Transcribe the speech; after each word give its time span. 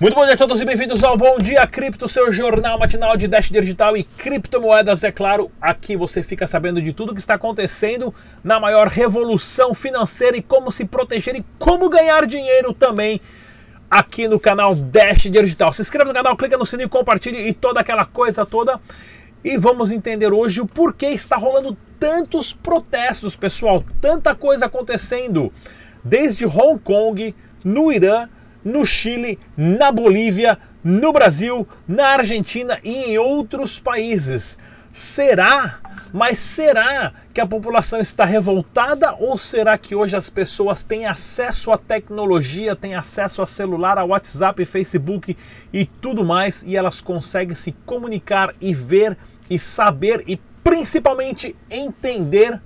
Muito 0.00 0.14
bom 0.14 0.24
dia 0.24 0.32
a 0.32 0.38
todos 0.38 0.58
e 0.58 0.64
bem-vindos 0.64 1.04
ao 1.04 1.14
Bom 1.14 1.36
Dia 1.38 1.66
Cripto, 1.66 2.08
seu 2.08 2.32
jornal 2.32 2.78
matinal 2.78 3.18
de 3.18 3.28
Dash 3.28 3.50
Digital 3.50 3.94
e 3.98 4.02
criptomoedas, 4.02 5.04
é 5.04 5.12
claro. 5.12 5.52
Aqui 5.60 5.94
você 5.94 6.22
fica 6.22 6.46
sabendo 6.46 6.80
de 6.80 6.94
tudo 6.94 7.12
que 7.12 7.20
está 7.20 7.34
acontecendo 7.34 8.14
na 8.42 8.58
maior 8.58 8.86
revolução 8.86 9.74
financeira 9.74 10.38
e 10.38 10.42
como 10.42 10.72
se 10.72 10.86
proteger 10.86 11.36
e 11.36 11.44
como 11.58 11.90
ganhar 11.90 12.24
dinheiro 12.24 12.72
também 12.72 13.20
aqui 13.90 14.26
no 14.26 14.40
canal 14.40 14.74
Dash 14.74 15.24
Digital. 15.24 15.70
Se 15.74 15.82
inscreva 15.82 16.08
no 16.08 16.14
canal, 16.14 16.34
clica 16.34 16.56
no 16.56 16.64
sininho, 16.64 16.88
compartilhe 16.88 17.46
e 17.46 17.52
toda 17.52 17.80
aquela 17.80 18.06
coisa 18.06 18.46
toda. 18.46 18.80
E 19.44 19.58
vamos 19.58 19.92
entender 19.92 20.32
hoje 20.32 20.62
o 20.62 20.66
porquê 20.66 21.08
está 21.08 21.36
rolando 21.36 21.76
tantos 21.98 22.54
protestos, 22.54 23.36
pessoal, 23.36 23.84
tanta 24.00 24.34
coisa 24.34 24.64
acontecendo, 24.64 25.52
desde 26.02 26.46
Hong 26.46 26.78
Kong, 26.82 27.34
no 27.62 27.92
Irã, 27.92 28.30
no 28.64 28.84
Chile, 28.84 29.38
na 29.56 29.90
Bolívia, 29.90 30.58
no 30.82 31.12
Brasil, 31.12 31.66
na 31.86 32.08
Argentina 32.08 32.78
e 32.82 32.94
em 32.94 33.18
outros 33.18 33.78
países. 33.78 34.58
Será? 34.92 35.78
Mas 36.12 36.38
será 36.38 37.12
que 37.32 37.40
a 37.40 37.46
população 37.46 38.00
está 38.00 38.24
revoltada 38.24 39.14
ou 39.14 39.38
será 39.38 39.78
que 39.78 39.94
hoje 39.94 40.16
as 40.16 40.28
pessoas 40.28 40.82
têm 40.82 41.06
acesso 41.06 41.70
à 41.70 41.78
tecnologia, 41.78 42.74
têm 42.74 42.96
acesso 42.96 43.40
a 43.40 43.46
celular, 43.46 43.96
a 43.96 44.04
WhatsApp, 44.04 44.64
Facebook 44.64 45.36
e 45.72 45.86
tudo 45.86 46.24
mais 46.24 46.64
e 46.66 46.76
elas 46.76 47.00
conseguem 47.00 47.54
se 47.54 47.70
comunicar 47.86 48.52
e 48.60 48.74
ver 48.74 49.16
e 49.48 49.56
saber 49.56 50.24
e 50.26 50.36
principalmente 50.64 51.54
entender 51.70 52.60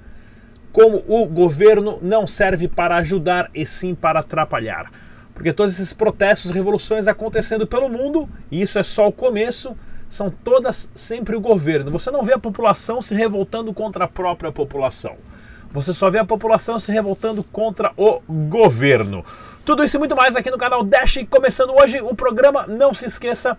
como 0.72 1.04
o 1.06 1.26
governo 1.26 1.98
não 2.00 2.26
serve 2.26 2.66
para 2.66 2.96
ajudar 2.96 3.50
e 3.54 3.66
sim 3.66 3.94
para 3.94 4.20
atrapalhar? 4.20 4.90
Porque 5.34 5.52
todos 5.52 5.74
esses 5.74 5.92
protestos, 5.92 6.50
revoluções 6.50 7.08
acontecendo 7.08 7.66
pelo 7.66 7.88
mundo, 7.88 8.28
e 8.50 8.62
isso 8.62 8.78
é 8.78 8.82
só 8.82 9.08
o 9.08 9.12
começo, 9.12 9.76
são 10.08 10.30
todas 10.30 10.88
sempre 10.94 11.34
o 11.34 11.40
governo. 11.40 11.90
Você 11.90 12.10
não 12.10 12.22
vê 12.22 12.32
a 12.32 12.38
população 12.38 13.02
se 13.02 13.14
revoltando 13.14 13.74
contra 13.74 14.04
a 14.04 14.08
própria 14.08 14.52
população. 14.52 15.16
Você 15.72 15.92
só 15.92 16.08
vê 16.08 16.18
a 16.18 16.24
população 16.24 16.78
se 16.78 16.92
revoltando 16.92 17.42
contra 17.42 17.92
o 17.96 18.20
governo. 18.48 19.24
Tudo 19.64 19.82
isso 19.82 19.96
e 19.96 19.98
muito 19.98 20.14
mais 20.14 20.36
aqui 20.36 20.50
no 20.50 20.56
canal 20.58 20.84
Dash. 20.84 21.18
Começando 21.28 21.72
hoje 21.76 22.00
o 22.00 22.14
programa, 22.14 22.64
não 22.68 22.94
se 22.94 23.06
esqueça 23.06 23.58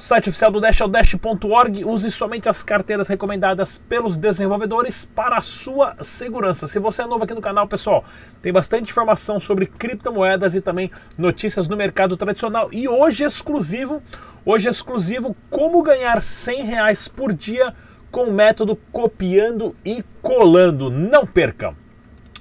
o 0.00 0.02
site 0.02 0.30
oficial 0.30 0.50
do 0.50 0.62
Dash 0.62 0.80
é 0.80 0.84
o 0.86 0.88
dash.org. 0.88 1.84
Use 1.84 2.10
somente 2.10 2.48
as 2.48 2.62
carteiras 2.62 3.06
recomendadas 3.06 3.76
pelos 3.86 4.16
desenvolvedores 4.16 5.04
para 5.04 5.36
a 5.36 5.42
sua 5.42 5.94
segurança. 6.00 6.66
Se 6.66 6.78
você 6.78 7.02
é 7.02 7.06
novo 7.06 7.24
aqui 7.24 7.34
no 7.34 7.40
canal, 7.42 7.68
pessoal, 7.68 8.02
tem 8.40 8.50
bastante 8.50 8.90
informação 8.90 9.38
sobre 9.38 9.66
criptomoedas 9.66 10.54
e 10.54 10.62
também 10.62 10.90
notícias 11.18 11.68
no 11.68 11.76
mercado 11.76 12.16
tradicional. 12.16 12.70
E 12.72 12.88
hoje 12.88 13.24
exclusivo, 13.24 14.02
hoje 14.42 14.70
exclusivo, 14.70 15.36
como 15.50 15.82
ganhar 15.82 16.22
100 16.22 16.64
reais 16.64 17.06
por 17.06 17.30
dia 17.34 17.74
com 18.10 18.24
o 18.24 18.32
método 18.32 18.76
copiando 18.90 19.76
e 19.84 20.02
colando. 20.22 20.88
Não 20.88 21.26
perca! 21.26 21.76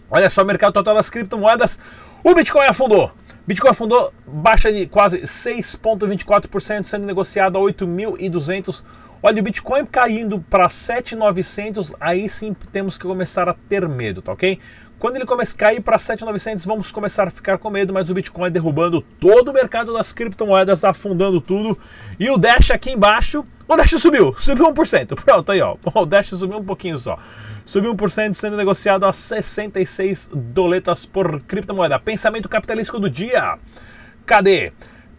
Olha 0.10 0.30
só, 0.30 0.44
o 0.44 0.46
mercado 0.46 0.72
total 0.72 0.96
das 0.96 1.10
criptomoedas, 1.10 1.78
o 2.24 2.34
Bitcoin 2.34 2.68
afundou. 2.68 3.12
Bitcoin 3.50 3.72
afundou 3.72 4.14
baixa 4.28 4.72
de 4.72 4.86
quase 4.86 5.22
6,24%, 5.22 6.86
sendo 6.86 7.08
negociado 7.08 7.58
a 7.58 7.62
8.200. 7.62 8.84
Olha, 9.24 9.40
o 9.40 9.44
Bitcoin 9.44 9.88
caindo 9.88 10.40
para 10.40 10.68
7.900, 10.68 11.96
aí 12.00 12.30
sim 12.30 12.56
temos 12.72 12.96
que 12.96 13.08
começar 13.08 13.50
a 13.50 13.56
ter 13.56 13.90
medo, 13.90 14.22
tá 14.22 14.34
ok? 14.34 14.60
Quando 15.00 15.16
ele 15.16 15.26
começa 15.26 15.56
a 15.56 15.58
cair 15.58 15.82
para 15.82 15.98
7.900, 15.98 16.64
vamos 16.64 16.92
começar 16.92 17.28
a 17.28 17.32
ficar 17.32 17.58
com 17.58 17.72
medo, 17.72 17.92
mas 17.92 18.08
o 18.12 18.14
Bitcoin 18.14 18.52
derrubando 18.52 19.02
todo 19.20 19.50
o 19.50 19.54
mercado 19.54 19.94
das 19.94 20.12
criptomoedas, 20.12 20.84
afundando 20.84 21.42
tudo. 21.42 21.76
E 22.20 22.30
o 22.30 22.38
Dash 22.38 22.70
aqui 22.70 22.92
embaixo, 22.92 23.44
o 23.70 23.78
Dash 23.78 23.92
subiu, 23.92 24.36
subiu 24.38 24.74
1%. 24.74 25.16
Pronto, 25.24 25.52
aí 25.52 25.62
ó, 25.62 25.78
o 25.94 26.06
Dash 26.06 26.30
subiu 26.30 26.58
um 26.58 26.66
pouquinho 26.66 26.98
só 26.98 27.18
subiu 27.70 27.94
1%, 27.94 28.34
sendo 28.34 28.58
negociado 28.58 29.06
a 29.06 29.14
66 29.14 30.32
doletas 30.34 31.06
por 31.06 31.40
criptomoeda. 31.44 32.00
Pensamento 32.00 32.50
capitalístico 32.50 33.00
do 33.00 33.08
dia. 33.08 33.60
Cadê? 34.26 34.74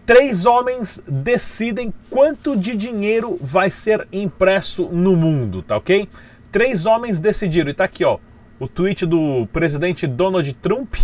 Três 0.04 0.44
homens 0.44 1.00
decidem 1.06 1.94
quanto 2.10 2.56
de 2.56 2.74
dinheiro 2.74 3.38
vai 3.40 3.70
ser 3.70 4.08
impresso 4.12 4.88
no 4.90 5.14
mundo, 5.14 5.62
tá 5.62 5.76
ok? 5.76 6.08
Três 6.50 6.84
homens 6.84 7.20
decidiram, 7.20 7.70
e 7.70 7.74
tá 7.74 7.84
aqui 7.84 8.04
ó, 8.04 8.18
o 8.58 8.66
tweet 8.66 9.06
do 9.06 9.46
presidente 9.52 10.08
Donald 10.08 10.52
Trump, 10.54 10.96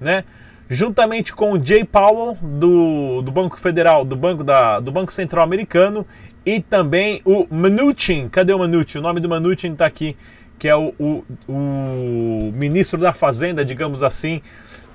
né? 0.00 0.24
Juntamente 0.68 1.32
com 1.32 1.52
o 1.52 1.64
Jay 1.64 1.84
Powell 1.84 2.36
do, 2.40 3.22
do 3.22 3.30
Banco 3.30 3.58
Federal, 3.58 4.04
do 4.04 4.16
Banco, 4.16 4.42
da, 4.42 4.80
do 4.80 4.90
Banco 4.90 5.12
Central 5.12 5.44
Americano 5.44 6.06
e 6.44 6.60
também 6.60 7.20
o 7.24 7.46
Mnuchin. 7.50 8.28
Cadê 8.28 8.52
o 8.52 8.58
Mnuchin? 8.58 8.98
O 8.98 9.02
nome 9.02 9.20
do 9.20 9.28
Mnuchin 9.28 9.72
está 9.72 9.86
aqui 9.86 10.16
que 10.58 10.68
é 10.68 10.76
o, 10.76 10.94
o, 10.98 11.24
o 11.48 12.52
ministro 12.54 12.98
da 12.98 13.12
Fazenda, 13.12 13.64
digamos 13.64 14.02
assim, 14.02 14.40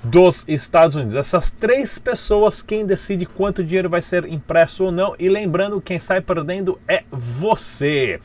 dos 0.02 0.44
Estados 0.48 0.96
Unidos. 0.96 1.16
Essas 1.16 1.50
três 1.50 1.98
pessoas, 1.98 2.62
quem 2.62 2.84
decide 2.84 3.24
quanto 3.26 3.62
dinheiro 3.62 3.88
vai 3.88 4.02
ser 4.02 4.28
impresso 4.28 4.84
ou 4.84 4.92
não. 4.92 5.14
E 5.18 5.28
lembrando, 5.28 5.80
quem 5.80 5.98
sai 5.98 6.20
perdendo 6.20 6.78
é 6.88 7.04
você. 7.10 8.20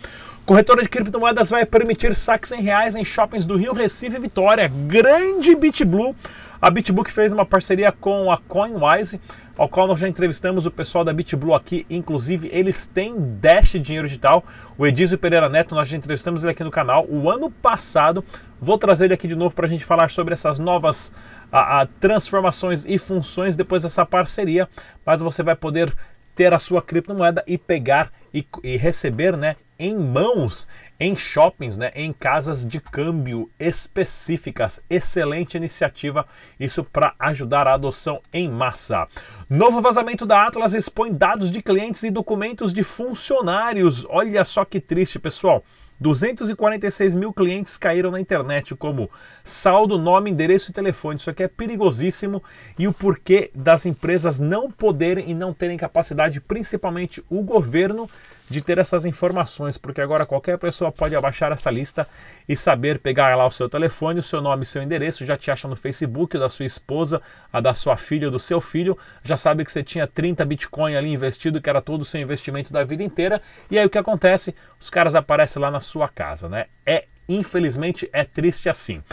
Corretora 0.45 0.81
de 0.81 0.89
criptomoedas 0.89 1.49
vai 1.49 1.65
permitir 1.65 2.15
saques 2.15 2.51
em 2.51 2.61
reais 2.61 2.95
em 2.95 3.03
shoppings 3.03 3.45
do 3.45 3.57
Rio, 3.57 3.73
Recife 3.73 4.15
e 4.15 4.19
Vitória. 4.19 4.71
Grande 4.87 5.53
BitBlue 5.55 6.15
a 6.61 6.69
BitBook 6.69 7.11
fez 7.11 7.31
uma 7.31 7.45
parceria 7.45 7.91
com 7.91 8.31
a 8.31 8.37
CoinWise, 8.37 9.21
ao 9.57 9.69
qual 9.69 9.87
nós 9.87 9.99
já 9.99 10.07
entrevistamos 10.07 10.65
o 10.65 10.71
pessoal 10.71 11.03
da 11.03 11.13
BitBlue 11.13 11.53
aqui. 11.53 11.85
Inclusive, 11.89 12.49
eles 12.51 12.85
têm 12.85 13.15
Dash 13.39 13.71
Dinheiro 13.79 14.07
Digital. 14.07 14.43
O 14.77 14.85
Edizio 14.85 15.17
Pereira 15.17 15.49
Neto, 15.49 15.75
nós 15.75 15.87
já 15.87 15.97
entrevistamos 15.97 16.43
ele 16.43 16.51
aqui 16.51 16.63
no 16.63 16.71
canal 16.71 17.05
o 17.07 17.29
ano 17.29 17.51
passado. 17.51 18.23
Vou 18.59 18.77
trazer 18.77 19.05
ele 19.05 19.13
aqui 19.13 19.27
de 19.27 19.35
novo 19.35 19.53
para 19.53 19.65
a 19.65 19.69
gente 19.69 19.85
falar 19.85 20.09
sobre 20.09 20.33
essas 20.33 20.57
novas 20.59 21.13
a, 21.51 21.81
a, 21.81 21.85
transformações 21.85 22.85
e 22.85 22.97
funções 22.97 23.55
depois 23.55 23.83
dessa 23.83 24.05
parceria. 24.05 24.67
Mas 25.05 25.21
você 25.21 25.43
vai 25.43 25.55
poder 25.55 25.95
ter 26.35 26.53
a 26.53 26.59
sua 26.59 26.81
criptomoeda 26.81 27.43
e 27.47 27.57
pegar 27.57 28.11
e, 28.33 28.45
e 28.63 28.77
receber 28.77 29.35
né, 29.35 29.55
em 29.79 29.95
mãos 29.95 30.67
em 30.99 31.15
shoppings, 31.15 31.77
né, 31.77 31.91
em 31.95 32.11
casas 32.11 32.65
de 32.65 32.79
câmbio 32.79 33.49
específicas. 33.59 34.81
Excelente 34.89 35.55
iniciativa, 35.55 36.25
isso 36.59 36.83
para 36.83 37.13
ajudar 37.19 37.67
a 37.67 37.73
adoção 37.73 38.19
em 38.33 38.49
massa. 38.49 39.07
Novo 39.49 39.79
vazamento 39.81 40.25
da 40.25 40.47
Atlas 40.47 40.73
expõe 40.73 41.13
dados 41.13 41.51
de 41.51 41.61
clientes 41.61 42.03
e 42.03 42.09
documentos 42.09 42.73
de 42.73 42.83
funcionários. 42.83 44.05
Olha 44.09 44.43
só 44.43 44.65
que 44.65 44.79
triste, 44.79 45.19
pessoal. 45.19 45.63
246 45.99 47.15
mil 47.15 47.33
clientes 47.33 47.77
caíram 47.77 48.11
na 48.11 48.21
internet, 48.21 48.75
como 48.75 49.09
saldo, 49.43 49.97
nome, 49.97 50.29
endereço 50.29 50.69
e 50.69 50.73
telefone. 50.73 51.17
Isso 51.17 51.29
aqui 51.29 51.43
é 51.43 51.47
perigosíssimo 51.47 52.43
e 52.77 52.87
o 52.87 52.93
porquê 52.93 53.49
das 53.53 53.85
empresas 53.85 54.37
não 54.37 54.69
poderem 54.69 55.29
e 55.29 55.33
não 55.33 55.53
terem 55.53 55.77
capacidade, 55.77 56.39
principalmente 56.39 57.23
o 57.29 57.41
governo, 57.41 58.07
de 58.49 58.61
ter 58.61 58.77
essas 58.77 59.05
informações, 59.05 59.77
porque 59.77 60.01
agora 60.01 60.25
qualquer 60.25 60.57
pessoa 60.57 60.91
pode 60.91 61.15
abaixar 61.15 61.51
essa 61.51 61.69
lista 61.69 62.07
e 62.47 62.55
saber 62.55 62.99
pegar 62.99 63.35
lá 63.35 63.45
o 63.45 63.51
seu 63.51 63.67
telefone, 63.67 64.19
o 64.19 64.23
seu 64.23 64.41
nome 64.41 64.63
e 64.63 64.65
seu 64.65 64.81
endereço, 64.81 65.25
já 65.25 65.35
te 65.35 65.51
acha 65.51 65.67
no 65.67 65.75
Facebook 65.75 66.37
da 66.37 66.49
sua 66.49 66.65
esposa, 66.65 67.21
a 67.51 67.59
da 67.59 67.73
sua 67.73 67.97
filha 67.97 68.29
do 68.29 68.39
seu 68.39 68.61
filho, 68.61 68.97
já 69.23 69.35
sabe 69.35 69.65
que 69.65 69.71
você 69.71 69.83
tinha 69.83 70.07
30 70.07 70.45
Bitcoin 70.45 70.95
ali 70.95 71.11
investido, 71.11 71.61
que 71.61 71.69
era 71.69 71.81
todo 71.81 72.01
o 72.01 72.05
seu 72.05 72.21
investimento 72.21 72.71
da 72.71 72.83
vida 72.83 73.03
inteira, 73.03 73.41
e 73.69 73.77
aí 73.77 73.85
o 73.85 73.89
que 73.89 73.97
acontece? 73.97 74.55
Os 74.79 74.89
caras 74.89 75.15
aparecem 75.15 75.61
lá 75.61 75.69
na 75.69 75.79
sua 75.79 76.07
casa, 76.07 76.47
né? 76.47 76.65
É 76.85 77.05
infelizmente 77.27 78.09
é 78.13 78.23
triste 78.23 78.69
assim. 78.69 79.03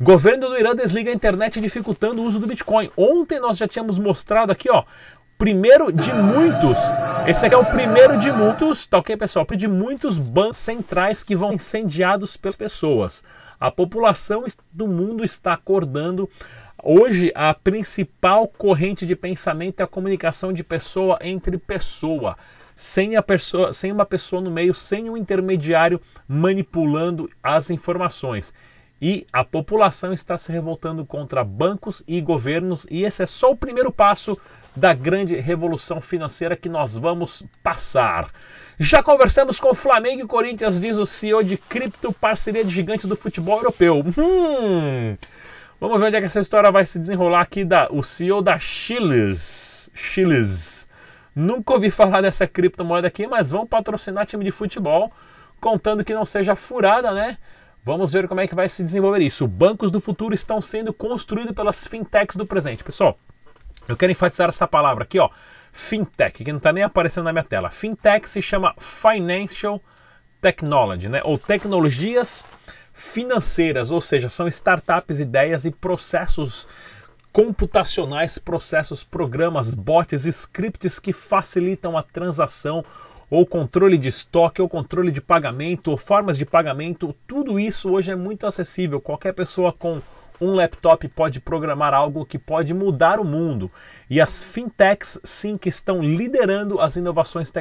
Governo 0.00 0.48
do 0.48 0.58
Irã 0.58 0.74
desliga 0.74 1.10
a 1.10 1.14
internet 1.14 1.60
dificultando 1.60 2.20
o 2.20 2.24
uso 2.24 2.40
do 2.40 2.46
Bitcoin. 2.46 2.90
Ontem 2.96 3.38
nós 3.38 3.58
já 3.58 3.68
tínhamos 3.68 3.98
mostrado 3.98 4.50
aqui, 4.50 4.68
ó, 4.68 4.82
primeiro 5.40 5.90
de 5.90 6.12
muitos. 6.12 6.76
Esse 7.26 7.46
aqui 7.46 7.54
é 7.54 7.58
o 7.58 7.64
primeiro 7.64 8.18
de 8.18 8.30
muitos, 8.30 8.84
tá 8.84 8.98
ok, 8.98 9.16
pessoal? 9.16 9.46
De 9.46 9.66
muitos 9.66 10.18
bancos 10.18 10.58
centrais 10.58 11.22
que 11.22 11.34
vão 11.34 11.54
incendiados 11.54 12.36
pelas 12.36 12.54
pessoas. 12.54 13.24
A 13.58 13.70
população 13.70 14.44
do 14.70 14.86
mundo 14.86 15.24
está 15.24 15.54
acordando. 15.54 16.28
Hoje, 16.84 17.32
a 17.34 17.54
principal 17.54 18.46
corrente 18.48 19.06
de 19.06 19.16
pensamento 19.16 19.80
é 19.80 19.84
a 19.84 19.86
comunicação 19.86 20.52
de 20.52 20.62
pessoa 20.62 21.18
entre 21.22 21.56
pessoa. 21.56 22.36
Sem, 22.76 23.16
a 23.16 23.22
pessoa, 23.22 23.72
sem 23.72 23.90
uma 23.90 24.04
pessoa 24.04 24.42
no 24.42 24.50
meio, 24.50 24.74
sem 24.74 25.08
um 25.08 25.16
intermediário 25.16 26.02
manipulando 26.28 27.30
as 27.42 27.70
informações. 27.70 28.52
E 29.00 29.26
a 29.32 29.42
população 29.42 30.12
está 30.12 30.36
se 30.36 30.52
revoltando 30.52 31.06
contra 31.06 31.42
bancos 31.42 32.02
e 32.06 32.20
governos, 32.20 32.86
e 32.90 33.04
esse 33.04 33.22
é 33.22 33.26
só 33.26 33.50
o 33.50 33.56
primeiro 33.56 33.90
passo 33.90 34.38
da 34.76 34.92
grande 34.92 35.34
revolução 35.36 36.00
financeira 36.00 36.54
que 36.54 36.68
nós 36.68 36.96
vamos 36.96 37.42
passar. 37.62 38.30
Já 38.78 39.02
conversamos 39.02 39.58
com 39.58 39.74
Flamengo 39.74 40.22
e 40.22 40.26
Corinthians, 40.26 40.78
diz 40.78 40.98
o 40.98 41.06
CEO 41.06 41.42
de 41.42 41.56
cripto, 41.56 42.12
parceria 42.12 42.64
de 42.64 42.70
gigantes 42.70 43.06
do 43.06 43.16
futebol 43.16 43.58
europeu. 43.58 44.04
Hum, 44.18 45.16
vamos 45.80 45.98
ver 45.98 46.06
onde 46.06 46.16
é 46.16 46.20
que 46.20 46.26
essa 46.26 46.40
história 46.40 46.70
vai 46.70 46.84
se 46.84 46.98
desenrolar 46.98 47.40
aqui. 47.40 47.64
Da, 47.64 47.88
o 47.90 48.02
CEO 48.02 48.42
da 48.42 48.58
Chiles, 48.58 49.90
Chiles 49.94 50.88
Nunca 51.34 51.74
ouvi 51.74 51.90
falar 51.90 52.20
dessa 52.20 52.46
criptomoeda 52.46 53.06
aqui, 53.06 53.26
mas 53.26 53.50
vão 53.50 53.66
patrocinar 53.66 54.26
time 54.26 54.44
de 54.44 54.50
futebol, 54.50 55.12
contando 55.60 56.04
que 56.04 56.12
não 56.12 56.24
seja 56.24 56.56
furada, 56.56 57.12
né? 57.12 57.38
Vamos 57.82 58.12
ver 58.12 58.28
como 58.28 58.40
é 58.40 58.46
que 58.46 58.54
vai 58.54 58.68
se 58.68 58.82
desenvolver 58.82 59.20
isso. 59.20 59.46
Bancos 59.46 59.90
do 59.90 60.00
futuro 60.00 60.34
estão 60.34 60.60
sendo 60.60 60.92
construídos 60.92 61.54
pelas 61.54 61.86
fintechs 61.86 62.36
do 62.36 62.46
presente. 62.46 62.84
Pessoal, 62.84 63.18
eu 63.88 63.96
quero 63.96 64.12
enfatizar 64.12 64.48
essa 64.48 64.68
palavra 64.68 65.04
aqui, 65.04 65.18
ó. 65.18 65.30
Fintech, 65.72 66.44
que 66.44 66.52
não 66.52 66.58
está 66.58 66.72
nem 66.72 66.82
aparecendo 66.82 67.24
na 67.24 67.32
minha 67.32 67.44
tela. 67.44 67.70
Fintech 67.70 68.28
se 68.28 68.42
chama 68.42 68.74
Financial 68.78 69.80
Technology, 70.40 71.08
né? 71.08 71.20
Ou 71.24 71.38
tecnologias 71.38 72.44
financeiras, 72.92 73.90
ou 73.90 74.00
seja, 74.00 74.28
são 74.28 74.46
startups, 74.46 75.20
ideias 75.20 75.64
e 75.64 75.70
processos 75.70 76.66
computacionais, 77.32 78.38
processos, 78.38 79.04
programas, 79.04 79.72
bots, 79.72 80.26
scripts 80.26 80.98
que 80.98 81.12
facilitam 81.12 81.96
a 81.96 82.02
transação 82.02 82.84
ou 83.30 83.46
controle 83.46 83.96
de 83.96 84.08
estoque, 84.08 84.60
ou 84.60 84.68
controle 84.68 85.12
de 85.12 85.20
pagamento, 85.20 85.92
ou 85.92 85.96
formas 85.96 86.36
de 86.36 86.44
pagamento, 86.44 87.14
tudo 87.26 87.60
isso 87.60 87.90
hoje 87.90 88.10
é 88.10 88.16
muito 88.16 88.46
acessível. 88.46 89.00
Qualquer 89.00 89.32
pessoa 89.32 89.72
com 89.72 90.02
um 90.40 90.54
laptop 90.54 91.06
pode 91.08 91.38
programar 91.38 91.92
algo 91.92 92.24
que 92.24 92.38
pode 92.38 92.72
mudar 92.72 93.20
o 93.20 93.24
mundo. 93.24 93.70
E 94.08 94.20
as 94.20 94.42
fintechs, 94.42 95.20
sim, 95.22 95.58
que 95.58 95.68
estão 95.68 96.02
liderando 96.02 96.80
as 96.80 96.96
inovações 96.96 97.52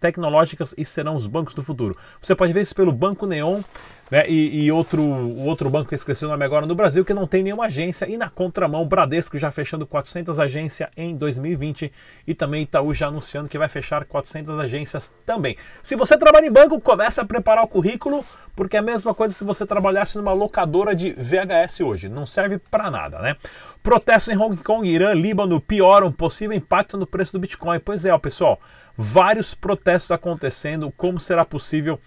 tecnológicas 0.00 0.74
e 0.76 0.84
serão 0.84 1.14
os 1.14 1.28
bancos 1.28 1.54
do 1.54 1.62
futuro. 1.62 1.96
Você 2.20 2.34
pode 2.34 2.52
ver 2.52 2.62
isso 2.62 2.74
pelo 2.74 2.92
Banco 2.92 3.26
Neon 3.26 3.62
né? 4.10 4.24
E, 4.28 4.64
e, 4.64 4.72
outro, 4.72 5.02
outro 5.38 5.70
banco 5.70 5.88
que 5.88 5.94
eu 5.94 5.96
esqueci 5.96 6.24
o 6.24 6.28
nome 6.28 6.44
agora 6.44 6.66
no 6.66 6.74
Brasil, 6.74 7.04
que 7.04 7.14
não 7.14 7.26
tem 7.26 7.42
nenhuma 7.42 7.66
agência, 7.66 8.08
e 8.08 8.16
na 8.16 8.28
contramão, 8.28 8.86
Bradesco 8.86 9.38
já 9.38 9.50
fechando 9.50 9.86
400 9.86 10.40
agências 10.40 10.88
em 10.96 11.16
2020 11.16 11.92
e 12.26 12.34
também 12.34 12.62
Itaú 12.62 12.92
já 12.92 13.06
anunciando 13.06 13.48
que 13.48 13.56
vai 13.56 13.68
fechar 13.68 14.04
400 14.04 14.58
agências 14.58 15.12
também. 15.24 15.56
Se 15.82 15.94
você 15.94 16.16
trabalha 16.16 16.46
em 16.46 16.52
banco, 16.52 16.80
comece 16.80 17.20
a 17.20 17.24
preparar 17.24 17.64
o 17.64 17.68
currículo, 17.68 18.24
porque 18.56 18.76
é 18.76 18.80
a 18.80 18.82
mesma 18.82 19.14
coisa 19.14 19.32
se 19.34 19.44
você 19.44 19.64
trabalhasse 19.64 20.16
numa 20.18 20.32
locadora 20.32 20.94
de 20.94 21.12
VHS 21.12 21.80
hoje, 21.80 22.08
não 22.08 22.26
serve 22.26 22.58
para 22.58 22.90
nada, 22.90 23.20
né? 23.20 23.36
Protestos 23.82 24.34
em 24.34 24.36
Hong 24.36 24.56
Kong, 24.56 24.88
Irã, 24.88 25.14
Líbano 25.14 25.60
pioram 25.60 26.10
possível 26.10 26.56
impacto 26.56 26.96
no 26.96 27.06
preço 27.06 27.32
do 27.32 27.38
Bitcoin. 27.38 27.78
Pois 27.78 28.04
é, 28.04 28.12
ó, 28.12 28.18
pessoal, 28.18 28.60
vários 28.96 29.54
protestos 29.54 30.10
acontecendo, 30.10 30.92
como 30.96 31.20
será 31.20 31.44
possível 31.44 31.98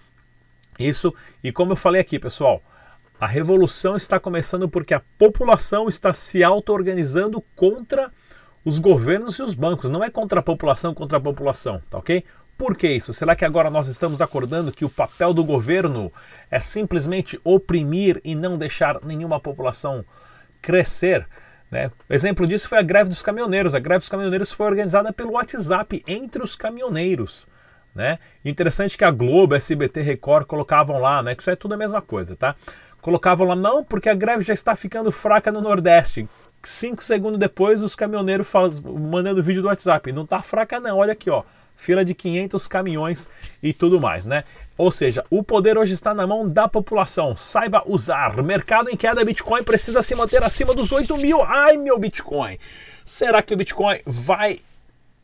isso, 0.80 1.14
e 1.44 1.52
como 1.52 1.74
eu 1.74 1.75
falei 1.75 2.02
aqui, 2.02 2.20
pessoal, 2.20 2.62
a 3.20 3.28
revolução 3.28 3.96
está 3.96 4.20
começando 4.20 4.68
porque 4.68 4.94
a 4.94 5.02
população 5.18 5.88
está 5.88 6.12
se 6.14 6.44
auto-organizando 6.44 7.42
contra 7.56 8.12
os 8.66 8.80
governos 8.80 9.38
e 9.40 9.44
os 9.44 9.54
bancos. 9.54 9.90
Não 9.90 10.04
é 10.04 10.10
contra 10.10 10.40
a 10.40 10.44
população, 10.44 10.94
contra 10.94 11.18
a 11.18 11.22
população, 11.22 11.81
tá 11.90 11.98
ok? 11.98 12.24
Por 12.58 12.78
que 12.78 12.88
isso? 12.88 13.12
Será 13.12 13.36
que 13.36 13.46
agora 13.46 13.70
nós 13.70 13.88
estamos 13.88 14.22
acordando 14.22 14.72
que 14.72 14.86
o 14.86 14.90
papel 14.90 15.34
do 15.34 15.44
governo 15.44 16.12
é 16.50 16.60
simplesmente 16.60 17.40
oprimir 17.44 18.22
e 18.24 18.36
não 18.36 18.58
deixar 18.58 19.00
nenhuma 19.04 19.40
população 19.40 20.06
crescer? 20.62 21.28
Né? 21.72 21.92
Exemplo 22.10 22.46
disso 22.46 22.70
foi 22.70 22.78
a 22.78 22.84
greve 22.84 23.10
dos 23.10 23.22
caminhoneiros. 23.22 23.74
A 23.74 23.80
greve 23.80 24.00
dos 24.00 24.10
caminhoneiros 24.10 24.52
foi 24.52 24.68
organizada 24.68 25.12
pelo 25.12 25.34
WhatsApp 25.34 26.04
entre 26.08 26.44
os 26.44 26.56
caminhoneiros. 26.56 27.48
Né? 27.94 28.18
Interessante 28.44 28.98
que 28.98 29.04
a 29.04 29.12
Globo, 29.12 29.54
SBT, 29.54 30.01
Record 30.01 30.48
colocavam 30.48 30.98
lá, 31.00 31.22
né? 31.22 31.36
Que 31.36 31.42
isso 31.42 31.51
é 31.51 31.56
tudo 31.56 31.75
a 31.75 31.78
mesma 31.78 32.01
coisa, 32.01 32.36
tá? 32.36 32.56
Colocavam 33.01 33.48
lá, 33.48 33.56
não, 33.56 33.84
porque 33.84 34.10
a 34.10 34.16
greve 34.16 34.44
já 34.44 34.54
está 34.54 34.75
ficando 34.75 35.12
fraca 35.12 35.51
no 35.51 35.62
Nordeste. 35.62 36.28
Cinco 36.63 37.04
segundos 37.04 37.38
depois, 37.38 37.84
os 37.84 37.95
caminhoneiros 37.95 38.48
faz, 38.48 38.80
mandando 38.80 39.44
vídeo 39.44 39.62
do 39.62 39.68
WhatsApp. 39.68 40.12
Não 40.12 40.25
tá 40.25 40.42
fraca, 40.42 40.80
não. 40.80 40.98
Olha 40.98 41.12
aqui, 41.12 41.30
ó. 41.30 41.44
Fila 41.75 42.06
de 42.06 42.16
500 42.16 42.68
caminhões 42.68 43.30
e 43.62 43.74
tudo 43.74 44.00
mais, 44.00 44.25
né? 44.25 44.44
Ou 44.78 44.89
seja, 44.89 45.24
o 45.30 45.44
poder 45.44 45.78
hoje 45.78 45.94
está 45.94 46.13
na 46.13 46.25
mão 46.25 46.48
da 46.48 46.68
população. 46.68 47.36
Saiba 47.36 47.84
usar. 47.86 48.42
Mercado 48.42 48.89
em 48.89 48.96
queda, 48.98 49.25
Bitcoin 49.25 49.63
precisa 49.63 50.01
se 50.01 50.16
manter 50.16 50.42
acima 50.44 50.74
dos 50.74 50.92
8 50.92 51.18
mil. 51.18 51.44
Ai, 51.44 51.78
meu 51.78 52.00
Bitcoin. 52.00 52.57
Será 53.04 53.42
que 53.42 53.54
o 53.54 53.57
Bitcoin 53.57 54.00
vai 54.06 54.62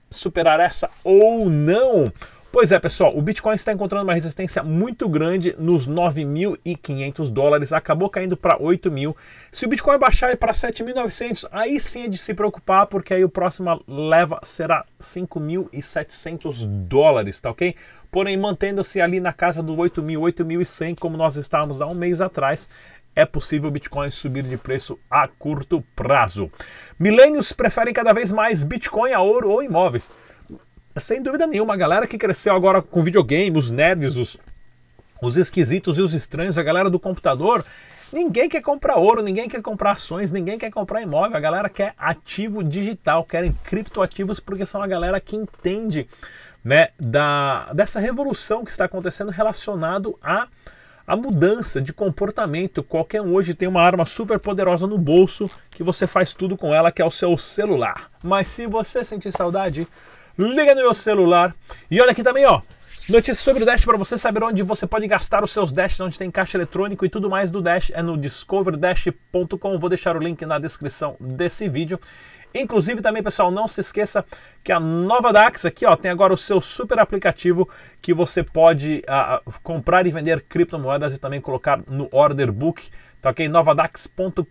superar 0.09 0.59
essa 0.59 0.89
ou 1.03 1.49
não? 1.49 2.11
Pois 2.51 2.71
é, 2.71 2.79
pessoal, 2.79 3.15
o 3.15 3.21
Bitcoin 3.21 3.53
está 3.53 3.71
encontrando 3.71 4.05
uma 4.05 4.15
resistência 4.15 4.63
muito 4.63 5.07
grande 5.07 5.55
nos 5.59 5.87
9.500 5.87 7.29
dólares, 7.29 7.71
acabou 7.71 8.09
caindo 8.09 8.35
para 8.35 8.57
8.000. 8.57 9.15
Se 9.51 9.67
o 9.67 9.69
Bitcoin 9.69 9.99
baixar 9.99 10.35
para 10.35 10.51
7.900, 10.51 11.47
aí 11.51 11.79
sim 11.79 12.05
é 12.05 12.07
de 12.07 12.17
se 12.17 12.33
preocupar, 12.33 12.87
porque 12.87 13.13
aí 13.13 13.23
o 13.23 13.29
próximo 13.29 13.83
leva 13.87 14.39
será 14.41 14.83
5.700 14.99 16.65
dólares, 16.65 17.39
tá 17.39 17.51
ok? 17.51 17.75
Porém, 18.09 18.35
mantendo-se 18.35 18.99
ali 18.99 19.19
na 19.19 19.31
casa 19.31 19.61
do 19.61 19.75
8.000, 19.75 20.17
8.100, 20.17 20.97
como 20.99 21.15
nós 21.15 21.35
estávamos 21.35 21.81
há 21.81 21.85
um 21.85 21.93
mês 21.93 22.19
atrás, 22.19 22.67
é 23.15 23.25
possível 23.25 23.69
o 23.69 23.71
Bitcoin 23.71 24.09
subir 24.09 24.43
de 24.43 24.57
preço 24.57 24.97
a 25.07 25.27
curto 25.27 25.83
prazo. 25.95 26.51
Milênios 26.97 27.51
preferem 27.51 27.93
cada 27.93 28.11
vez 28.11 28.31
mais 28.31 28.63
Bitcoin 28.63 29.13
a 29.13 29.19
ouro 29.21 29.51
ou 29.51 29.61
imóveis 29.61 30.09
sem 30.99 31.21
dúvida 31.21 31.47
nenhuma, 31.47 31.73
a 31.73 31.77
galera 31.77 32.07
que 32.07 32.17
cresceu 32.17 32.53
agora 32.53 32.81
com 32.81 33.03
videogame, 33.03 33.57
os 33.57 33.71
nerds, 33.71 34.15
os, 34.15 34.37
os 35.21 35.37
esquisitos 35.37 35.97
e 35.97 36.01
os 36.01 36.13
estranhos, 36.13 36.57
a 36.57 36.63
galera 36.63 36.89
do 36.89 36.99
computador, 36.99 37.65
ninguém 38.11 38.49
quer 38.49 38.61
comprar 38.61 38.97
ouro, 38.97 39.21
ninguém 39.21 39.47
quer 39.47 39.61
comprar 39.61 39.91
ações, 39.91 40.31
ninguém 40.31 40.57
quer 40.57 40.71
comprar 40.71 41.01
imóvel, 41.01 41.37
a 41.37 41.39
galera 41.39 41.69
quer 41.69 41.93
ativo 41.97 42.63
digital, 42.63 43.23
querem 43.23 43.57
criptoativos 43.63 44.39
porque 44.39 44.65
são 44.65 44.81
a 44.81 44.87
galera 44.87 45.19
que 45.19 45.35
entende 45.35 46.07
né, 46.63 46.89
da, 46.99 47.71
dessa 47.73 47.99
revolução 47.99 48.63
que 48.63 48.71
está 48.71 48.85
acontecendo 48.85 49.31
relacionado 49.31 50.17
a 50.21 50.47
a 51.09 51.15
mudança 51.15 51.81
de 51.81 51.91
comportamento. 51.91 52.83
Qualquer 52.83 53.19
um 53.19 53.33
hoje 53.33 53.55
tem 53.55 53.67
uma 53.67 53.81
arma 53.81 54.05
super 54.05 54.37
poderosa 54.37 54.85
no 54.85 54.95
bolso 54.95 55.49
que 55.71 55.81
você 55.81 56.05
faz 56.05 56.33
tudo 56.33 56.55
com 56.55 56.71
ela, 56.71 56.91
que 56.91 57.01
é 57.01 57.05
o 57.05 57.09
seu 57.09 57.35
celular. 57.35 58.11
Mas 58.21 58.47
se 58.47 58.67
você 58.67 59.03
sentir 59.03 59.31
saudade, 59.31 59.87
liga 60.39 60.73
no 60.73 60.81
meu 60.81 60.93
celular. 60.93 61.53
E 61.91 61.99
olha 61.99 62.11
aqui 62.11 62.23
também, 62.23 62.45
ó. 62.45 62.61
Notícias 63.09 63.39
sobre 63.39 63.63
o 63.63 63.65
Dash 63.65 63.83
para 63.83 63.97
você 63.97 64.17
saber 64.19 64.43
onde 64.43 64.61
você 64.61 64.85
pode 64.85 65.07
gastar 65.07 65.43
os 65.43 65.51
seus 65.51 65.71
Dash, 65.71 65.99
onde 65.99 66.17
tem 66.17 66.29
caixa 66.29 66.55
eletrônico 66.55 67.03
e 67.03 67.09
tudo 67.09 67.27
mais 67.27 67.49
do 67.49 67.59
Dash 67.59 67.91
é 67.93 68.03
no 68.03 68.15
discoverdash.com. 68.15 69.79
Vou 69.79 69.89
deixar 69.89 70.15
o 70.15 70.19
link 70.19 70.45
na 70.45 70.59
descrição 70.59 71.17
desse 71.19 71.67
vídeo. 71.67 71.99
Inclusive 72.53 73.01
também, 73.01 73.21
pessoal, 73.21 73.49
não 73.49 73.67
se 73.67 73.81
esqueça 73.81 74.23
que 74.63 74.71
a 74.71 74.79
Nova 74.79 75.33
Dax 75.33 75.65
aqui, 75.65 75.87
ó, 75.87 75.95
tem 75.95 76.09
agora 76.09 76.33
o 76.33 76.37
seu 76.37 76.61
super 76.61 76.99
aplicativo 76.99 77.67
que 77.99 78.13
você 78.13 78.43
pode 78.43 79.03
uh, 79.07 79.59
comprar 79.63 80.05
e 80.05 80.11
vender 80.11 80.41
criptomoedas 80.41 81.15
e 81.15 81.19
também 81.19 81.41
colocar 81.41 81.81
no 81.89 82.07
order 82.11 82.51
book, 82.51 82.89
tá 83.19 83.31
ok? 83.31 83.49
novadax.com.br, 83.49 84.43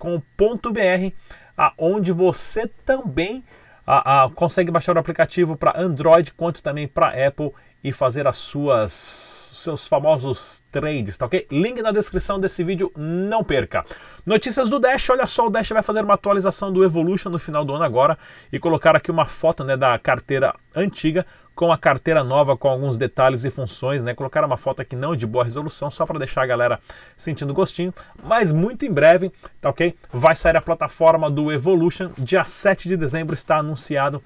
aonde 1.56 2.12
você 2.12 2.68
também 2.84 3.44
a, 3.90 4.24
a, 4.24 4.30
consegue 4.30 4.70
baixar 4.70 4.94
o 4.94 5.00
aplicativo 5.00 5.56
para 5.56 5.80
Android 5.80 6.34
quanto 6.34 6.62
também 6.62 6.86
para 6.86 7.26
Apple 7.26 7.52
e 7.82 7.90
fazer 7.90 8.26
as 8.26 8.36
suas 8.36 8.92
seus 8.92 9.86
famosos 9.86 10.62
trades, 10.70 11.16
tá 11.16 11.26
ok? 11.26 11.46
Link 11.50 11.82
na 11.82 11.90
descrição 11.90 12.38
desse 12.38 12.62
vídeo, 12.62 12.92
não 12.96 13.42
perca. 13.42 13.84
Notícias 14.24 14.68
do 14.68 14.78
Dash, 14.78 15.10
olha 15.10 15.26
só, 15.26 15.46
o 15.46 15.50
Dash 15.50 15.70
vai 15.70 15.82
fazer 15.82 16.04
uma 16.04 16.14
atualização 16.14 16.72
do 16.72 16.84
Evolution 16.84 17.30
no 17.30 17.38
final 17.38 17.64
do 17.64 17.74
ano 17.74 17.82
agora 17.82 18.16
e 18.52 18.58
colocar 18.58 18.94
aqui 18.94 19.10
uma 19.10 19.26
foto 19.26 19.64
né, 19.64 19.76
da 19.76 19.98
carteira 19.98 20.54
antiga 20.76 21.26
com 21.58 21.72
a 21.72 21.76
carteira 21.76 22.22
nova 22.22 22.56
com 22.56 22.68
alguns 22.68 22.96
detalhes 22.96 23.44
e 23.44 23.50
funções, 23.50 24.00
né? 24.00 24.14
Colocar 24.14 24.44
uma 24.44 24.56
foto 24.56 24.80
aqui 24.80 24.94
não 24.94 25.16
de 25.16 25.26
boa 25.26 25.42
resolução, 25.42 25.90
só 25.90 26.06
para 26.06 26.16
deixar 26.16 26.42
a 26.42 26.46
galera 26.46 26.78
sentindo 27.16 27.52
gostinho, 27.52 27.92
mas 28.22 28.52
muito 28.52 28.86
em 28.86 28.92
breve, 28.92 29.32
tá 29.60 29.68
ok? 29.68 29.92
Vai 30.12 30.36
sair 30.36 30.56
a 30.56 30.60
plataforma 30.60 31.28
do 31.28 31.50
Evolution, 31.50 32.12
dia 32.16 32.44
7 32.44 32.86
de 32.86 32.96
dezembro 32.96 33.34
está 33.34 33.56
anunciado 33.56 34.22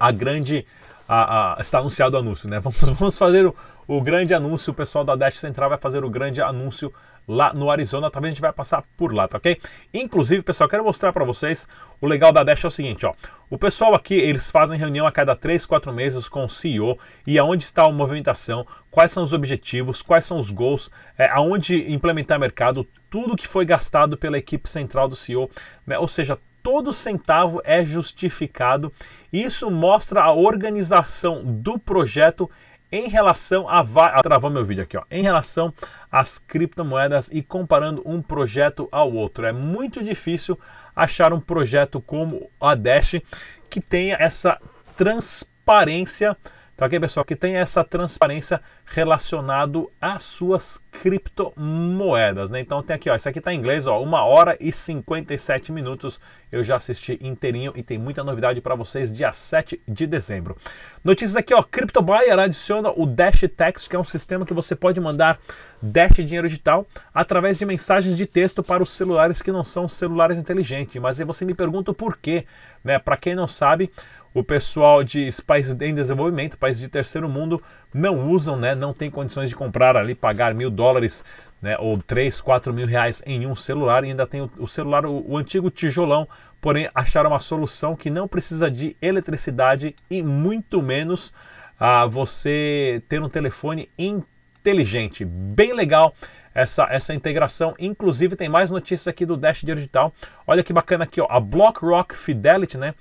a 0.00 0.10
grande 0.10 0.64
a, 1.12 1.56
a, 1.56 1.60
está 1.60 1.80
anunciado 1.80 2.16
o 2.16 2.20
anúncio, 2.20 2.48
né? 2.48 2.60
Vamos, 2.62 2.78
vamos 2.78 3.18
fazer 3.18 3.44
o, 3.44 3.54
o, 3.88 4.00
grande 4.00 4.32
anúncio. 4.32 4.70
O 4.70 4.74
pessoal 4.74 5.04
da 5.04 5.16
Dash 5.16 5.38
Central 5.38 5.68
vai 5.68 5.78
fazer 5.78 6.04
o 6.04 6.08
grande 6.08 6.40
anúncio 6.40 6.92
lá 7.26 7.52
no 7.52 7.68
Arizona. 7.68 8.08
Talvez 8.08 8.30
a 8.30 8.34
gente 8.34 8.40
vai 8.40 8.52
passar 8.52 8.84
por 8.96 9.12
lá, 9.12 9.26
tá 9.26 9.38
ok? 9.38 9.60
Inclusive, 9.92 10.40
pessoal, 10.42 10.68
quero 10.68 10.84
mostrar 10.84 11.12
para 11.12 11.24
vocês 11.24 11.66
o 12.00 12.06
legal 12.06 12.30
da 12.32 12.44
Dash 12.44 12.62
é 12.62 12.68
o 12.68 12.70
seguinte, 12.70 13.04
ó. 13.04 13.12
O 13.48 13.58
pessoal 13.58 13.92
aqui, 13.92 14.14
eles 14.14 14.52
fazem 14.52 14.78
reunião 14.78 15.04
a 15.04 15.10
cada 15.10 15.34
3, 15.34 15.66
4 15.66 15.92
meses 15.92 16.28
com 16.28 16.44
o 16.44 16.48
CEO 16.48 16.96
e 17.26 17.40
aonde 17.40 17.64
está 17.64 17.84
a 17.84 17.90
movimentação, 17.90 18.64
quais 18.88 19.10
são 19.10 19.24
os 19.24 19.32
objetivos, 19.32 20.02
quais 20.02 20.24
são 20.24 20.38
os 20.38 20.52
goals, 20.52 20.92
é, 21.18 21.28
aonde 21.28 21.92
implementar 21.92 22.38
mercado, 22.38 22.86
tudo 23.10 23.34
que 23.34 23.48
foi 23.48 23.64
gastado 23.64 24.16
pela 24.16 24.38
equipe 24.38 24.68
central 24.68 25.08
do 25.08 25.16
CEO, 25.16 25.50
né? 25.84 25.98
ou 25.98 26.06
seja, 26.06 26.38
todo 26.62 26.92
centavo 26.92 27.60
é 27.64 27.84
justificado. 27.84 28.92
Isso 29.32 29.70
mostra 29.70 30.22
a 30.22 30.32
organização 30.32 31.42
do 31.44 31.78
projeto 31.78 32.50
em 32.92 33.08
relação 33.08 33.68
a, 33.68 33.80
a 33.80 34.22
travou 34.22 34.50
meu 34.50 34.64
vídeo 34.64 34.82
aqui, 34.82 34.96
ó, 34.96 35.04
em 35.10 35.22
relação 35.22 35.72
às 36.10 36.38
criptomoedas 36.38 37.30
e 37.32 37.40
comparando 37.40 38.02
um 38.04 38.20
projeto 38.20 38.88
ao 38.90 39.12
outro. 39.12 39.46
É 39.46 39.52
muito 39.52 40.02
difícil 40.02 40.58
achar 40.94 41.32
um 41.32 41.40
projeto 41.40 42.00
como 42.00 42.50
a 42.60 42.74
Dash 42.74 43.20
que 43.68 43.80
tenha 43.80 44.16
essa 44.18 44.58
transparência 44.96 46.36
Tá 46.80 46.86
ok, 46.86 46.98
pessoal? 46.98 47.26
Que 47.26 47.36
tem 47.36 47.56
essa 47.56 47.84
transparência 47.84 48.58
relacionado 48.86 49.92
às 50.00 50.22
suas 50.22 50.80
criptomoedas, 50.90 52.48
né? 52.48 52.58
Então 52.58 52.80
tem 52.80 52.96
aqui, 52.96 53.10
ó, 53.10 53.14
isso 53.14 53.28
aqui 53.28 53.38
tá 53.38 53.52
em 53.52 53.58
inglês, 53.58 53.86
ó, 53.86 54.02
1 54.02 54.10
hora 54.14 54.56
e 54.58 54.72
57 54.72 55.72
minutos. 55.72 56.18
Eu 56.50 56.62
já 56.62 56.76
assisti 56.76 57.18
inteirinho 57.20 57.74
e 57.76 57.82
tem 57.82 57.98
muita 57.98 58.24
novidade 58.24 58.62
para 58.62 58.74
vocês 58.74 59.12
dia 59.12 59.30
7 59.30 59.78
de 59.86 60.06
dezembro. 60.06 60.56
Notícias 61.04 61.36
aqui, 61.36 61.52
ó, 61.52 61.62
CryptoBuyer 61.62 62.38
adiciona 62.38 62.90
o 62.96 63.04
Dash 63.04 63.44
Text, 63.54 63.86
que 63.86 63.94
é 63.94 63.98
um 63.98 64.04
sistema 64.04 64.46
que 64.46 64.54
você 64.54 64.74
pode 64.74 64.98
mandar 65.02 65.38
Dash 65.82 66.16
dinheiro 66.16 66.48
digital 66.48 66.86
através 67.12 67.58
de 67.58 67.66
mensagens 67.66 68.16
de 68.16 68.24
texto 68.24 68.62
para 68.62 68.82
os 68.82 68.88
celulares 68.88 69.42
que 69.42 69.52
não 69.52 69.62
são 69.62 69.86
celulares 69.86 70.38
inteligentes. 70.38 70.96
Mas 70.96 71.20
aí 71.20 71.26
você 71.26 71.44
me 71.44 71.52
pergunta 71.52 71.90
o 71.90 71.94
porquê, 71.94 72.46
né? 72.82 72.98
Para 72.98 73.18
quem 73.18 73.34
não 73.34 73.46
sabe, 73.46 73.92
o 74.32 74.44
pessoal 74.44 75.02
de 75.02 75.28
países 75.44 75.76
em 75.80 75.92
desenvolvimento, 75.92 76.56
países 76.56 76.80
de 76.80 76.88
terceiro 76.88 77.28
mundo, 77.28 77.62
não 77.92 78.30
usam, 78.30 78.56
né, 78.56 78.74
não 78.74 78.92
tem 78.92 79.10
condições 79.10 79.48
de 79.48 79.56
comprar 79.56 79.96
ali, 79.96 80.14
pagar 80.14 80.54
mil 80.54 80.70
dólares 80.70 81.24
né, 81.60 81.76
ou 81.78 81.98
3, 81.98 82.40
4 82.40 82.72
mil 82.72 82.86
reais 82.86 83.22
em 83.26 83.46
um 83.46 83.54
celular 83.54 84.04
e 84.04 84.08
ainda 84.08 84.26
tem 84.26 84.40
o, 84.40 84.50
o 84.58 84.66
celular, 84.66 85.04
o, 85.04 85.24
o, 85.28 85.36
antigo 85.36 85.70
tijolão, 85.70 86.26
porém 86.60 86.88
acharam 86.94 87.30
uma 87.30 87.40
solução 87.40 87.94
que 87.94 88.08
não 88.08 88.26
precisa 88.26 88.70
de 88.70 88.96
eletricidade 89.02 89.94
e 90.08 90.22
muito 90.22 90.80
menos 90.80 91.32
a 91.78 92.06
você 92.06 93.02
ter 93.08 93.22
um 93.22 93.28
telefone 93.28 93.90
inteligente. 93.98 95.24
Bem 95.24 95.74
legal 95.74 96.14
essa, 96.54 96.86
essa 96.90 97.14
integração. 97.14 97.74
Inclusive 97.78 98.36
tem 98.36 98.48
mais 98.48 98.70
notícias 98.70 99.08
aqui 99.08 99.24
do 99.24 99.36
Dash 99.36 99.62
Digital. 99.62 100.12
Olha 100.46 100.62
que 100.62 100.72
bacana 100.72 101.04
aqui, 101.04 101.20
ó, 101.20 101.26
a 101.28 101.40
BlockRock 101.40 102.14
Fidelity, 102.14 102.76
né? 102.76 102.94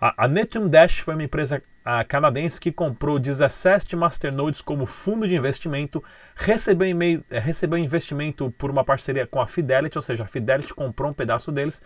A, 0.00 0.24
a 0.24 0.28
Netum 0.28 0.68
Dash 0.68 0.98
foi 0.98 1.14
uma 1.14 1.22
empresa 1.22 1.62
canadense 2.08 2.58
que 2.58 2.72
comprou 2.72 3.18
17 3.18 3.94
masternodes 3.94 4.62
como 4.62 4.86
fundo 4.86 5.28
de 5.28 5.34
investimento, 5.34 6.02
recebeu, 6.34 6.88
e-mail, 6.88 7.22
eh, 7.30 7.38
recebeu 7.38 7.78
investimento 7.78 8.50
por 8.56 8.70
uma 8.70 8.82
parceria 8.82 9.26
com 9.26 9.40
a 9.40 9.46
Fidelity, 9.46 9.98
ou 9.98 10.02
seja, 10.02 10.24
a 10.24 10.26
Fidelity 10.26 10.72
comprou 10.72 11.10
um 11.10 11.14
pedaço 11.14 11.52
deles. 11.52 11.82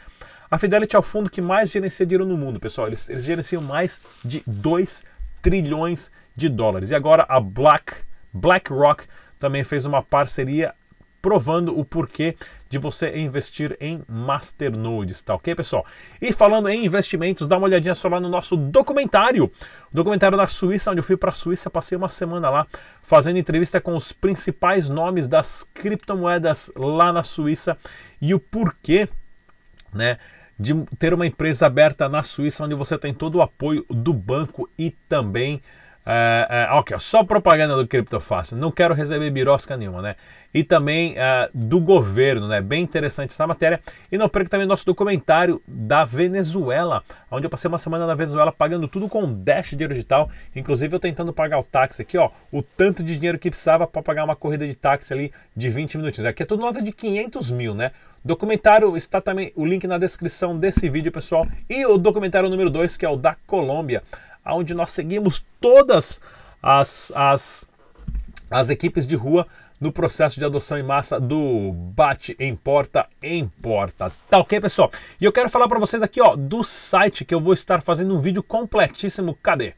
A 0.49 0.57
Fidelity 0.57 0.95
é 0.95 0.99
o 0.99 1.03
fundo 1.03 1.29
que 1.29 1.43
mais 1.43 1.71
gerencia 1.71 2.07
dinheiro 2.07 2.25
no 2.25 2.37
mundo, 2.37 2.61
pessoal. 2.61 2.87
Eles, 2.87 3.09
eles 3.11 3.25
gerenciam 3.25 3.61
mais 3.61 4.01
de 4.25 4.43
2 4.47 5.05
trilhões 5.43 6.13
de 6.37 6.49
dólares. 6.49 6.91
E 6.91 6.95
agora 6.95 7.27
a 7.29 7.41
Black, 7.41 7.93
BlackRock 8.33 9.05
também 9.37 9.65
fez 9.65 9.85
uma 9.85 10.03
parceria 10.03 10.75
provando 11.21 11.79
o 11.79 11.85
porquê 11.85 12.37
de 12.69 12.79
você 12.79 13.17
investir 13.19 13.77
em 13.81 14.03
masternodes, 14.09 15.21
tá 15.23 15.35
ok, 15.35 15.55
pessoal? 15.55 15.85
E 16.21 16.33
falando 16.33 16.69
em 16.69 16.85
investimentos, 16.85 17.47
dá 17.47 17.57
uma 17.57 17.67
olhadinha 17.67 17.95
só 17.95 18.09
lá 18.09 18.21
no 18.21 18.29
nosso 18.29 18.57
documentário, 18.57 19.51
documentário 19.93 20.37
na 20.37 20.47
Suíça, 20.47 20.91
onde 20.91 21.01
eu 21.01 21.05
fui 21.05 21.17
para 21.17 21.31
a 21.31 21.35
Suíça, 21.35 21.71
passei 21.71 21.97
uma 21.97 22.09
semana 22.09 22.51
lá 22.51 22.67
fazendo 23.03 23.39
entrevista 23.39 23.81
com 23.81 23.95
os 23.97 24.13
principais 24.13 24.89
nomes 24.89 25.27
das 25.27 25.67
criptomoedas 25.75 26.71
lá 26.77 27.13
na 27.13 27.23
Suíça 27.23 27.77
e 28.21 28.35
o 28.35 28.39
porquê, 28.39 29.09
né? 29.93 30.19
De 30.61 30.75
ter 30.99 31.15
uma 31.15 31.27
empresa 31.27 31.67
aberta 31.67 32.09
na 32.09 32.25
Suíça, 32.25 32.65
onde 32.65 32.75
você 32.75 32.99
tem 32.99 33.15
todo 33.15 33.37
o 33.37 33.43
apoio 33.43 33.87
do 33.89 34.13
banco 34.13 34.69
e 34.77 34.91
também 35.09 35.63
é, 36.11 36.69
é, 36.71 36.73
ok, 36.73 36.97
só 36.99 37.23
propaganda 37.23 37.77
do 37.77 37.87
Criptofácil, 37.87 38.57
não 38.57 38.71
quero 38.71 38.95
receber 38.95 39.31
birosca 39.31 39.77
nenhuma, 39.77 40.01
né? 40.01 40.17
E 40.55 40.65
também 40.65 41.13
é, 41.19 41.51
do 41.53 41.79
governo, 41.81 42.49
né? 42.49 42.63
Bem 42.63 42.83
interessante 42.83 43.31
essa 43.31 43.47
matéria. 43.47 43.79
E 44.11 44.17
não 44.17 44.27
perca 44.27 44.49
também 44.49 44.67
nosso 44.67 44.87
documentário 44.87 45.61
da 45.69 46.07
Venezuela, 46.07 47.05
onde 47.31 47.45
eu 47.45 47.51
passei 47.51 47.69
uma 47.69 47.79
semana 47.79 48.07
na 48.07 48.15
Venezuela 48.15 48.51
pagando 48.51 48.89
tudo 48.89 49.07
com 49.07 49.31
Dash 49.31 49.71
dinheiro 49.71 49.93
digital, 49.93 50.31
inclusive 50.57 50.97
eu 50.97 50.99
tentando 50.99 51.31
pagar 51.31 51.59
o 51.59 51.63
táxi 51.63 52.01
aqui, 52.01 52.17
ó, 52.17 52.31
o 52.51 52.63
tanto 52.63 53.03
de 53.03 53.15
dinheiro 53.17 53.39
que 53.39 53.51
precisava 53.51 53.87
para 53.87 54.03
pagar 54.03 54.25
uma 54.25 54.35
corrida 54.35 54.67
de 54.67 54.75
táxi 54.75 55.13
ali 55.13 55.33
de 55.55 55.69
20 55.69 55.99
minutinhos. 55.99 56.27
Aqui 56.27 56.43
é 56.43 56.47
tudo 56.47 56.61
nota 56.61 56.81
de 56.81 56.91
500 56.91 57.51
mil, 57.51 57.75
né? 57.75 57.91
Documentário 58.25 58.97
está 58.97 59.21
também 59.21 59.53
o 59.55 59.65
link 59.65 59.87
na 59.87 59.99
descrição 59.99 60.59
desse 60.59 60.89
vídeo, 60.89 61.13
pessoal. 61.13 61.47
E 61.69 61.85
o 61.87 61.97
documentário 61.97 62.49
número 62.49 62.69
2, 62.71 62.97
que 62.97 63.07
é 63.07 63.09
o 63.09 63.17
da 63.17 63.37
Colômbia 63.47 64.03
onde 64.55 64.75
nós 64.75 64.91
seguimos 64.91 65.45
todas 65.61 66.21
as, 66.63 67.13
as, 67.15 67.67
as 68.51 68.71
equipes 68.71 69.07
de 69.07 69.17
rua 69.17 69.47
no 69.81 69.93
processo 69.93 70.39
de 70.39 70.45
adoção 70.45 70.79
em 70.79 70.83
massa 70.83 71.21
do 71.21 71.73
bate 71.73 72.37
em 72.39 72.55
porta 72.55 73.07
em 73.23 73.47
porta. 73.47 74.13
Tá 74.29 74.39
ok, 74.39 74.61
pessoal? 74.61 74.91
E 75.21 75.25
eu 75.25 75.33
quero 75.33 75.49
falar 75.49 75.69
para 75.69 75.79
vocês 75.79 76.03
aqui, 76.03 76.21
ó, 76.21 76.35
do 76.35 76.65
site 76.65 77.25
que 77.25 77.35
eu 77.35 77.41
vou 77.41 77.53
estar 77.53 77.81
fazendo 77.81 78.15
um 78.15 78.21
vídeo 78.21 78.43
completíssimo. 78.43 79.39
Cadê? 79.43 79.75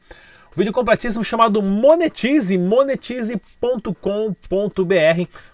Um 0.53 0.57
vídeo 0.57 0.73
completíssimo 0.73 1.23
chamado 1.23 1.61
Monetize, 1.61 2.57
monetize.com.br. 2.57 3.95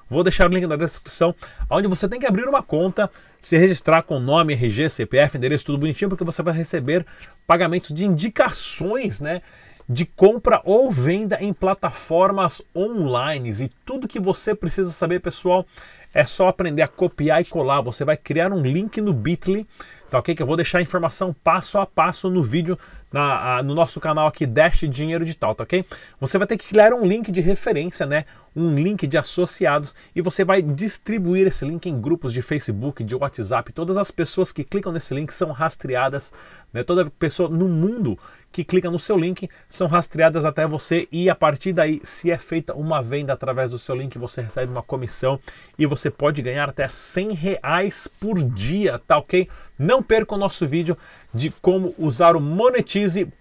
Vou 0.10 0.24
deixar 0.24 0.50
o 0.50 0.52
link 0.52 0.66
na 0.66 0.76
descrição, 0.76 1.36
onde 1.70 1.88
você 1.88 2.10
tem 2.10 2.20
que 2.20 2.26
abrir 2.26 2.50
uma 2.50 2.64
conta, 2.64 3.08
se 3.40 3.56
registrar 3.58 4.02
com 4.02 4.20
nome, 4.20 4.54
RG, 4.54 4.90
CPF, 4.90 5.38
endereço, 5.38 5.66
tudo 5.66 5.78
bonitinho, 5.78 6.10
porque 6.10 6.24
você 6.24 6.42
vai 6.42 6.56
receber 6.56 7.06
pagamentos 7.46 7.94
de 7.94 8.06
indicações, 8.06 9.20
né? 9.20 9.44
de 9.90 10.06
compra 10.06 10.62
ou 10.66 10.92
venda 10.92 11.38
em 11.40 11.54
plataformas 11.54 12.62
online. 12.76 13.50
E 13.52 13.70
tudo 13.86 14.08
que 14.08 14.20
você 14.20 14.54
precisa 14.54 14.92
saber, 14.92 15.22
pessoal, 15.22 15.66
é 16.14 16.26
só 16.26 16.50
aprender 16.50 16.82
a 16.82 16.88
copiar 16.88 17.42
e 17.42 17.46
colar. 17.46 17.82
Você 17.82 18.04
vai 18.04 18.18
criar 18.18 18.52
um 18.52 18.62
link 18.62 19.00
no 19.00 19.14
Bitly, 19.14 19.66
tá 20.10 20.20
ok? 20.20 20.36
Que 20.36 20.44
eu 20.44 20.48
vou 20.48 20.58
deixar 20.58 20.80
a 20.80 20.82
informação 20.82 21.34
passo 21.34 21.78
a 21.78 21.86
passo 21.86 22.30
no 22.30 22.44
vídeo 22.44 22.78
na, 23.12 23.58
a, 23.58 23.64
no 23.64 23.74
nosso 23.74 24.00
canal 24.00 24.28
aqui 24.28 24.46
Dash 24.46 24.82
Dinheiro 24.90 25.24
Digital, 25.24 25.56
tá 25.56 25.64
ok? 25.64 25.86
Você 26.20 26.38
vai 26.38 26.48
ter 26.48 26.58
que 26.58 26.68
criar 26.68 26.94
um 26.94 27.06
link 27.06 27.32
de 27.32 27.42
referência, 27.42 28.06
né? 28.06 28.26
Um 28.56 28.76
link 28.76 29.06
de 29.06 29.18
associados 29.18 29.94
e 30.16 30.22
você 30.22 30.44
vai 30.44 30.62
distribuir 30.62 31.48
esse 31.48 31.64
link 31.64 31.88
em 31.88 32.00
grupos 32.00 32.34
de 32.34 32.42
Facebook, 32.42 33.04
de 33.04 33.16
WhatsApp. 33.16 33.72
Todas 33.72 33.98
as 33.98 34.12
pessoas 34.12 34.52
que 34.52 34.64
clicam 34.64 34.92
nesse 34.92 35.14
link 35.14 35.32
são 35.32 35.52
rastreadas, 35.52 36.34
né? 36.74 36.84
Toda 36.84 37.10
pessoa 37.10 37.50
no 37.50 37.68
mundo 37.68 38.18
que 38.52 38.64
clica 38.64 38.90
no 38.90 39.00
seu 39.00 39.18
link 39.18 39.48
são 39.70 39.88
rastreadas 39.88 40.46
até 40.46 40.66
você 40.66 41.08
e 41.12 41.30
a 41.30 41.36
partir 41.36 41.74
daí, 41.74 42.00
se 42.04 42.32
é 42.32 42.38
feita 42.38 42.74
uma 42.74 43.02
venda 43.02 43.32
através 43.32 43.72
do 43.72 43.78
seu 43.78 43.96
link, 43.96 44.18
você 44.18 44.42
recebe 44.42 44.72
uma 44.72 44.84
comissão 44.84 45.40
e 45.78 45.86
você 45.86 46.10
pode 46.10 46.42
ganhar 46.42 46.70
até 46.70 46.88
100 46.88 47.34
reais 47.34 48.08
por 48.08 48.42
dia, 48.44 49.00
tá 49.00 49.18
ok? 49.18 49.48
Não 49.78 50.02
perca 50.02 50.34
o 50.34 50.38
nosso 50.38 50.66
vídeo 50.66 50.98
de 51.38 51.52
como 51.62 51.94
usar 51.98 52.36
o 52.36 52.42
monetize.com.br, 52.42 53.32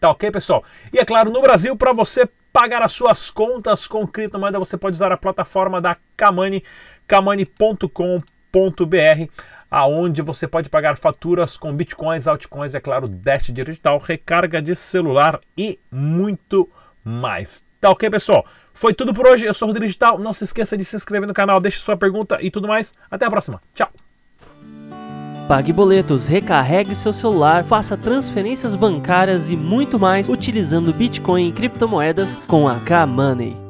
tá 0.00 0.10
ok, 0.10 0.30
pessoal? 0.30 0.64
E 0.92 0.98
é 0.98 1.04
claro, 1.04 1.30
no 1.30 1.42
Brasil, 1.42 1.76
para 1.76 1.92
você 1.92 2.28
pagar 2.52 2.80
as 2.80 2.92
suas 2.92 3.28
contas 3.28 3.88
com 3.88 4.06
criptomoeda, 4.06 4.58
você 4.58 4.76
pode 4.76 4.94
usar 4.94 5.10
a 5.10 5.16
plataforma 5.16 5.80
da 5.80 5.96
Kamani, 6.16 6.62
kamani.com.br, 7.06 8.20
aonde 9.68 10.22
você 10.22 10.46
pode 10.46 10.70
pagar 10.70 10.96
faturas 10.96 11.56
com 11.56 11.74
bitcoins, 11.74 12.28
altcoins, 12.28 12.76
é 12.76 12.80
claro, 12.80 13.08
Dash 13.08 13.50
digital, 13.52 13.98
recarga 13.98 14.62
de 14.62 14.76
celular 14.76 15.40
e 15.58 15.78
muito 15.90 16.70
mais. 17.04 17.66
Tá 17.80 17.90
ok, 17.90 18.08
pessoal? 18.08 18.46
Foi 18.72 18.94
tudo 18.94 19.12
por 19.12 19.26
hoje. 19.26 19.44
Eu 19.44 19.54
sou 19.54 19.66
o 19.66 19.68
Rodrigo 19.68 19.86
Digital. 19.86 20.18
Não 20.18 20.32
se 20.32 20.44
esqueça 20.44 20.76
de 20.76 20.84
se 20.84 20.96
inscrever 20.96 21.28
no 21.28 21.34
canal, 21.34 21.60
deixe 21.60 21.78
sua 21.78 21.96
pergunta 21.96 22.38
e 22.40 22.50
tudo 22.50 22.66
mais. 22.66 22.94
Até 23.10 23.26
a 23.26 23.30
próxima. 23.30 23.60
Tchau. 23.74 24.05
Pague 25.48 25.72
boletos, 25.72 26.26
recarregue 26.26 26.92
seu 26.96 27.12
celular, 27.12 27.62
faça 27.62 27.96
transferências 27.96 28.74
bancárias 28.74 29.48
e 29.48 29.56
muito 29.56 29.96
mais 29.96 30.28
utilizando 30.28 30.92
Bitcoin 30.92 31.48
e 31.48 31.52
criptomoedas 31.52 32.36
com 32.48 32.66
a 32.66 32.80
K-Money. 32.80 33.65